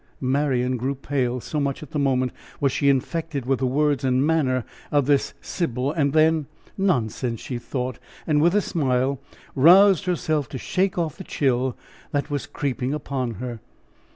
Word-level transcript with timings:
Marian 0.19 0.77
grew 0.77 0.95
pale, 0.95 1.39
so 1.39 1.59
much, 1.59 1.83
at 1.83 1.91
the 1.91 1.99
moment, 1.99 2.31
was 2.59 2.71
she 2.71 2.89
infected 2.89 3.45
with 3.45 3.59
the 3.59 3.67
words 3.67 4.03
and 4.03 4.25
manner 4.25 4.65
of 4.91 5.05
this 5.05 5.35
sybil; 5.41 5.93
but 5.95 6.13
then, 6.13 6.47
"Nonsense!" 6.75 7.39
she 7.39 7.59
thought, 7.59 7.99
and, 8.25 8.41
with 8.41 8.55
a 8.55 8.61
smile, 8.61 9.21
roused 9.53 10.05
herself 10.05 10.49
to 10.49 10.57
shake 10.57 10.97
off 10.97 11.17
the 11.17 11.23
chill 11.23 11.77
that 12.13 12.31
was 12.31 12.47
creeping 12.47 12.95
upon 12.95 13.35
her. 13.35 13.59